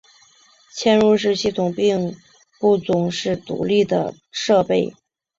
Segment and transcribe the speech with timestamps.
[0.75, 2.17] 嵌入式系统并
[2.57, 4.95] 不总是独立的设备。